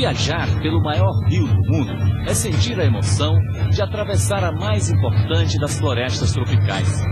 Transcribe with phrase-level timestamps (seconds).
[0.00, 1.92] Viajar pelo maior rio do mundo
[2.26, 3.36] é sentir a emoção
[3.70, 7.04] de atravessar a mais importante das florestas tropicais.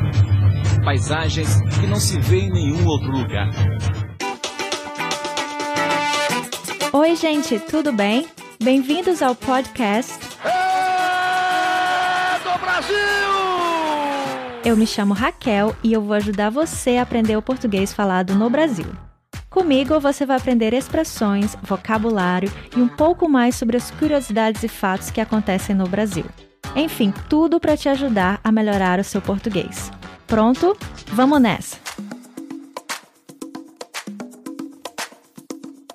[0.82, 3.50] Paisagens que não se vê em nenhum outro lugar.
[6.90, 8.26] Oi, gente, tudo bem?
[8.58, 12.96] Bem-vindos ao podcast É do Brasil!
[14.64, 18.48] Eu me chamo Raquel e eu vou ajudar você a aprender o português falado no
[18.48, 19.07] Brasil.
[19.50, 25.10] Comigo você vai aprender expressões, vocabulário e um pouco mais sobre as curiosidades e fatos
[25.10, 26.24] que acontecem no Brasil.
[26.76, 29.90] Enfim, tudo para te ajudar a melhorar o seu português.
[30.26, 30.76] Pronto?
[31.12, 31.78] Vamos nessa!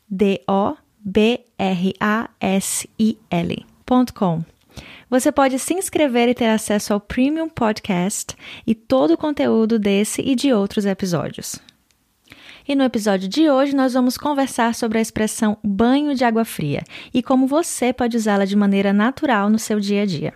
[0.08, 4.55] D O B R A S I L.com.
[5.08, 8.34] Você pode se inscrever e ter acesso ao Premium Podcast
[8.66, 11.60] e todo o conteúdo desse e de outros episódios.
[12.68, 16.82] E no episódio de hoje nós vamos conversar sobre a expressão banho de água fria
[17.14, 20.34] e como você pode usá-la de maneira natural no seu dia a dia.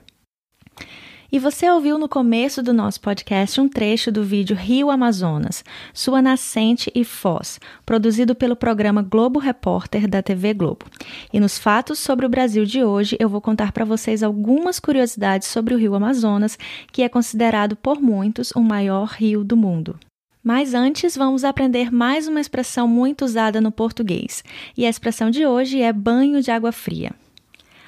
[1.32, 5.64] E você ouviu no começo do nosso podcast um trecho do vídeo Rio Amazonas,
[5.94, 10.86] Sua Nascente e Foz, produzido pelo programa Globo Repórter da TV Globo.
[11.32, 15.46] E nos fatos sobre o Brasil de hoje, eu vou contar para vocês algumas curiosidades
[15.46, 16.58] sobre o Rio Amazonas,
[16.90, 20.00] que é considerado por muitos o maior rio do mundo.
[20.42, 24.42] Mas antes, vamos aprender mais uma expressão muito usada no português.
[24.76, 27.12] E a expressão de hoje é banho de água fria.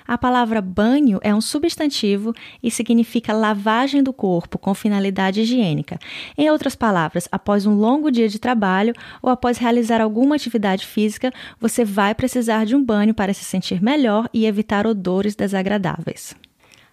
[0.06, 5.98] A palavra banho é um substantivo e significa lavagem do corpo com finalidade higiênica.
[6.36, 11.32] Em outras palavras, após um longo dia de trabalho ou após realizar alguma atividade física,
[11.60, 16.34] você vai precisar de um banho para se sentir melhor e evitar odores desagradáveis.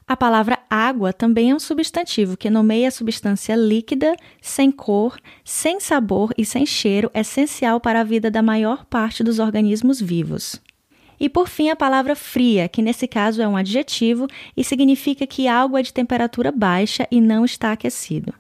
[0.09, 5.79] A palavra água também é um substantivo que nomeia a substância líquida, sem cor, sem
[5.79, 10.59] sabor e sem cheiro, essencial para a vida da maior parte dos organismos vivos.
[11.19, 15.47] E por fim, a palavra fria, que nesse caso é um adjetivo e significa que
[15.47, 18.33] algo é de temperatura baixa e não está aquecido.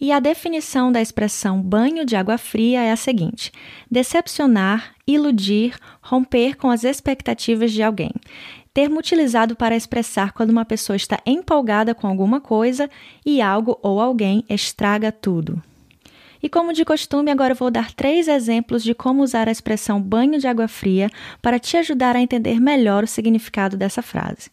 [0.00, 3.52] E a definição da expressão banho de água fria é a seguinte:
[3.90, 8.12] decepcionar, iludir, romper com as expectativas de alguém.
[8.72, 12.88] Termo utilizado para expressar quando uma pessoa está empolgada com alguma coisa
[13.26, 15.60] e algo ou alguém estraga tudo.
[16.42, 20.38] E como de costume, agora vou dar três exemplos de como usar a expressão banho
[20.38, 21.10] de água fria
[21.42, 24.50] para te ajudar a entender melhor o significado dessa frase.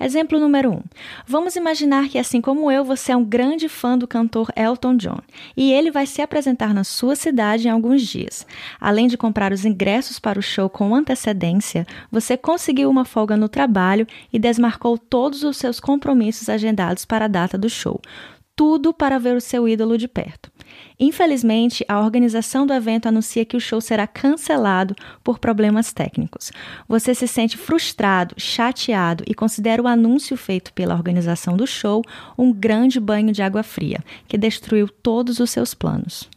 [0.00, 0.74] Exemplo número 1.
[0.74, 0.82] Um.
[1.26, 5.20] Vamos imaginar que, assim como eu, você é um grande fã do cantor Elton John
[5.56, 8.44] e ele vai se apresentar na sua cidade em alguns dias.
[8.80, 13.48] Além de comprar os ingressos para o show com antecedência, você conseguiu uma folga no
[13.48, 18.00] trabalho e desmarcou todos os seus compromissos agendados para a data do show.
[18.56, 20.51] Tudo para ver o seu ídolo de perto.
[21.04, 26.52] Infelizmente, a organização do evento anuncia que o show será cancelado por problemas técnicos.
[26.86, 32.04] Você se sente frustrado, chateado e considera o anúncio feito pela organização do show
[32.38, 33.98] um grande banho de água fria,
[34.28, 36.30] que destruiu todos os seus planos.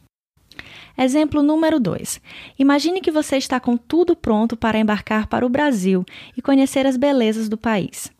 [0.98, 2.20] Exemplo número 2.
[2.58, 6.04] Imagine que você está com tudo pronto para embarcar para o Brasil
[6.36, 8.10] e conhecer as belezas do país.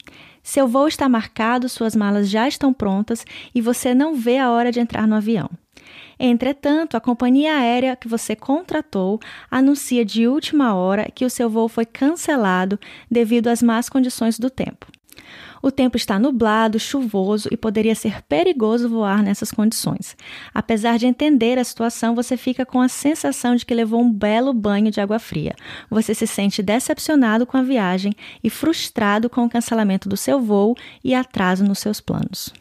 [0.45, 4.71] Seu voo está marcado, suas malas já estão prontas e você não vê a hora
[4.71, 5.51] de entrar no avião.
[6.19, 9.21] Entretanto, a companhia aérea que você contratou
[9.51, 12.79] anuncia de última hora que o seu voo foi cancelado
[13.11, 14.87] devido às más condições do tempo.
[15.63, 20.17] O tempo está nublado, chuvoso e poderia ser perigoso voar nessas condições.
[20.55, 24.53] Apesar de entender a situação, você fica com a sensação de que levou um belo
[24.53, 25.55] banho de água fria.
[25.91, 28.13] Você se sente decepcionado com a viagem
[28.45, 32.53] e frustrado com o cancelamento do seu voo e atraso nos seus planos.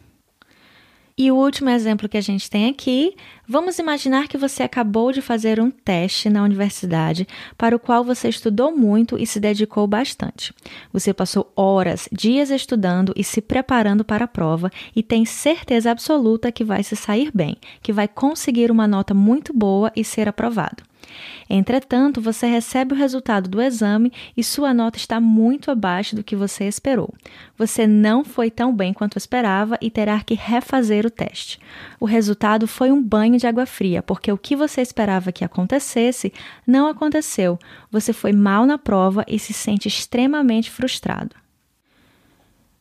[1.17, 3.15] E o último exemplo que a gente tem aqui,
[3.47, 7.25] vamos imaginar que você acabou de fazer um teste na universidade
[7.57, 10.53] para o qual você estudou muito e se dedicou bastante.
[10.91, 16.51] Você passou horas, dias estudando e se preparando para a prova e tem certeza absoluta
[16.51, 20.83] que vai se sair bem, que vai conseguir uma nota muito boa e ser aprovado.
[21.49, 26.35] Entretanto, você recebe o resultado do exame e sua nota está muito abaixo do que
[26.35, 27.13] você esperou.
[27.57, 31.59] Você não foi tão bem quanto esperava e terá que refazer o teste.
[31.99, 36.33] O resultado foi um banho de água fria, porque o que você esperava que acontecesse
[36.65, 37.59] não aconteceu.
[37.91, 41.44] Você foi mal na prova e se sente extremamente frustrado.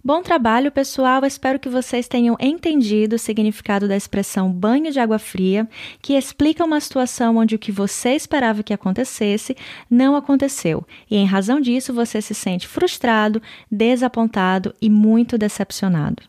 [0.06, 1.25] Bom trabalho, pessoal.
[1.25, 5.67] Espero que vocês tenham entendido o significado da expressão banho de água fria,
[6.03, 9.56] que explica uma situação onde o que você esperava que acontecesse
[9.89, 13.41] não aconteceu, e em razão disso você se sente frustrado,
[13.71, 16.23] desapontado e muito decepcionado.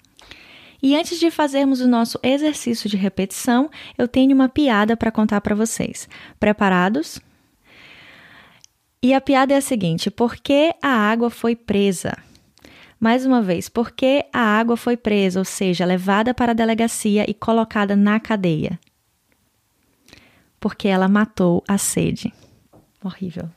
[0.81, 5.42] E antes de fazermos o nosso exercício de repetição, eu tenho uma piada para contar
[5.42, 6.07] para vocês.
[6.39, 7.19] Preparados?
[9.04, 12.13] E a piada é a seguinte: por que a água foi presa?
[13.00, 17.30] Mais uma vez, por que a água foi presa, ou seja, levada para a delegacia
[17.30, 18.80] e colocada na cadeia?
[20.59, 22.33] Porque ela matou a sede.
[23.03, 23.50] Horrível.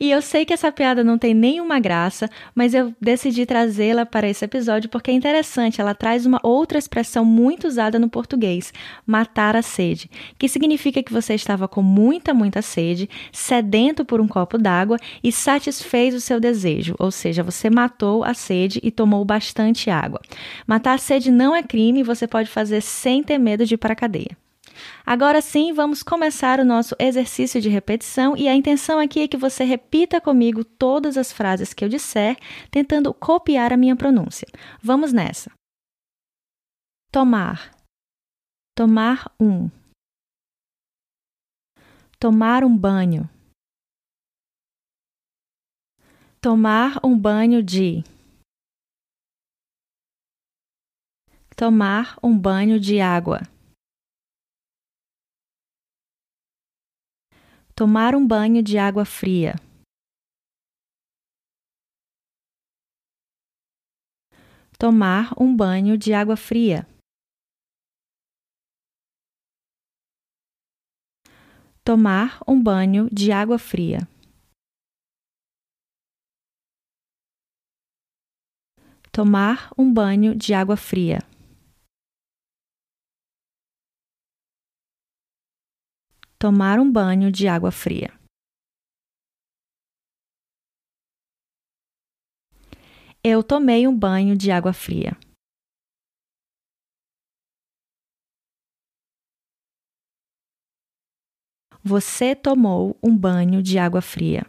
[0.00, 4.28] E eu sei que essa piada não tem nenhuma graça, mas eu decidi trazê-la para
[4.28, 5.80] esse episódio porque é interessante.
[5.80, 8.72] Ela traz uma outra expressão muito usada no português:
[9.06, 14.28] matar a sede, que significa que você estava com muita, muita sede, sedento por um
[14.28, 19.24] copo d'água e satisfez o seu desejo, ou seja, você matou a sede e tomou
[19.24, 20.20] bastante água.
[20.66, 23.92] Matar a sede não é crime você pode fazer sem ter medo de ir para
[23.92, 24.47] a cadeia.
[25.04, 29.36] Agora sim, vamos começar o nosso exercício de repetição e a intenção aqui é que
[29.36, 32.36] você repita comigo todas as frases que eu disser,
[32.70, 34.46] tentando copiar a minha pronúncia.
[34.82, 35.50] Vamos nessa.
[37.10, 37.70] Tomar.
[38.76, 39.70] Tomar um.
[42.20, 43.28] Tomar um banho.
[46.40, 48.04] Tomar um banho de.
[51.56, 53.40] Tomar um banho de água.
[57.78, 59.54] Tomar um banho de água fria.
[64.76, 66.84] Tomar um banho de água fria.
[71.84, 74.08] Tomar um banho de água fria.
[79.12, 81.27] Tomar um banho de água fria.
[86.40, 88.16] Tomar um banho de água fria.
[93.24, 95.18] Eu tomei um banho de água fria.
[101.82, 104.46] Você tomou um banho de água fria.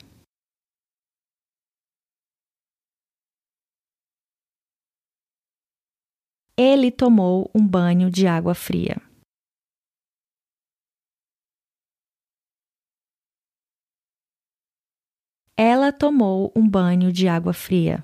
[6.56, 9.09] Ele tomou um banho de água fria.
[15.62, 18.02] Ela tomou um banho de água fria.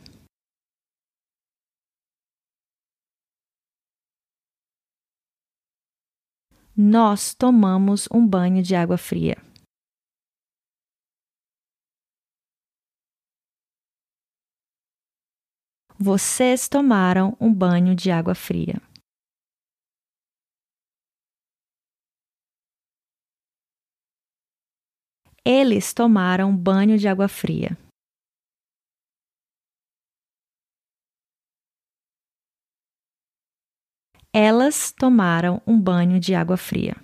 [6.75, 9.37] Nós tomamos um banho de água fria.
[15.97, 18.84] Vocês tomaram um banho de água fria.
[25.47, 27.77] Eles tomaram banho de água fria.
[34.33, 36.95] Elas tomaram um banho de água fria.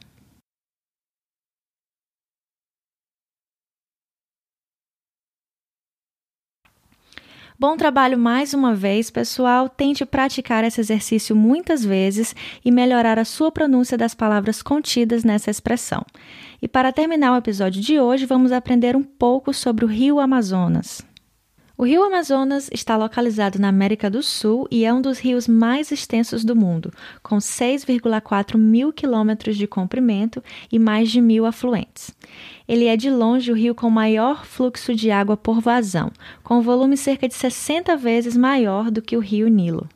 [7.62, 9.70] Bom trabalho mais uma vez, pessoal.
[9.70, 12.36] Tente praticar esse exercício muitas vezes
[12.66, 16.04] e melhorar a sua pronúncia das palavras contidas nessa expressão.
[16.60, 21.06] E para terminar o episódio de hoje, vamos aprender um pouco sobre o Rio Amazonas.
[21.82, 25.92] O Rio Amazonas está localizado na América do Sul e é um dos rios mais
[25.92, 32.12] extensos do mundo, com 6,4 mil quilômetros de comprimento e mais de mil afluentes.
[32.68, 36.12] Ele é de longe o rio com maior fluxo de água por vazão,
[36.44, 39.90] com volume cerca de 60 vezes maior do que o rio Nilo.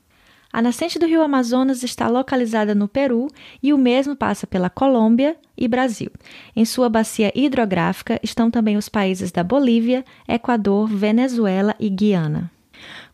[0.55, 3.27] A nascente do rio Amazonas está localizada no Peru
[3.61, 6.09] e o mesmo passa pela Colômbia e Brasil.
[6.55, 12.49] Em sua bacia hidrográfica estão também os países da Bolívia, Equador, Venezuela e Guiana.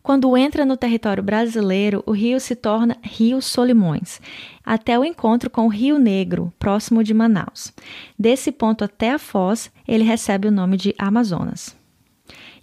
[0.04, 4.20] Quando entra no território brasileiro, o rio se torna Rio Solimões,
[4.64, 7.72] até o encontro com o Rio Negro, próximo de Manaus.
[8.16, 11.81] Desse ponto até a Foz, ele recebe o nome de Amazonas.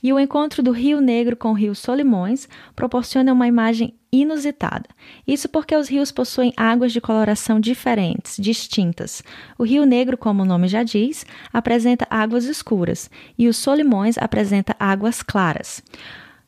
[0.01, 4.85] E o encontro do Rio Negro com o Rio Solimões proporciona uma imagem inusitada.
[5.27, 9.23] Isso porque os rios possuem águas de coloração diferentes, distintas.
[9.57, 14.75] O Rio Negro, como o nome já diz, apresenta águas escuras e o Solimões apresenta
[14.79, 15.83] águas claras.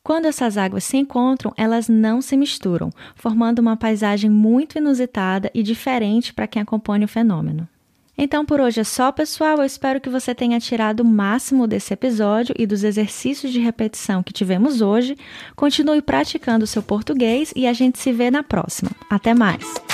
[0.02, 5.62] Quando essas águas se encontram, elas não se misturam, formando uma paisagem muito inusitada e
[5.62, 7.68] diferente para quem acompanha o fenômeno.
[8.16, 9.58] Então por hoje é só, pessoal.
[9.58, 14.22] Eu espero que você tenha tirado o máximo desse episódio e dos exercícios de repetição
[14.22, 15.16] que tivemos hoje.
[15.56, 18.90] Continue praticando o seu português e a gente se vê na próxima.
[19.10, 19.91] Até mais!